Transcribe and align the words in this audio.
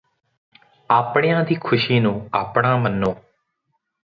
ਆਪਣਿਆਂ 0.89 1.43
ਦੀ 1.43 1.55
ਖੁਸ਼ੀ 1.55 1.99
ਨੂੰ 1.99 2.29
ਆਪਣਾ 2.33 2.75
ਮੰਨੋ 2.77 3.13